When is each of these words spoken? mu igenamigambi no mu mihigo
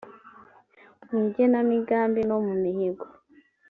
mu 1.07 1.17
igenamigambi 1.27 2.21
no 2.29 2.37
mu 2.45 2.53
mihigo 2.61 3.05